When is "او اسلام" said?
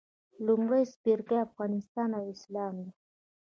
2.17-2.75